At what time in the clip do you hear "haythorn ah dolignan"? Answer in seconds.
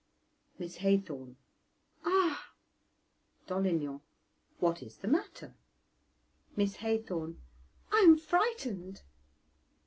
0.77-4.01